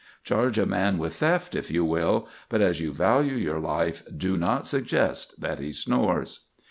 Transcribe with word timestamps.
Charge 0.23 0.57
a 0.57 0.65
man 0.65 0.97
with 0.97 1.17
theft, 1.17 1.53
if 1.53 1.69
you 1.69 1.85
will; 1.85 2.27
but, 2.49 2.59
as 2.59 2.79
you 2.81 2.91
value 2.91 3.35
your 3.35 3.59
life, 3.59 4.01
do 4.17 4.35
not 4.35 4.65
suggest 4.65 5.39
that 5.41 5.59
he 5.59 5.71
snores. 5.71 6.47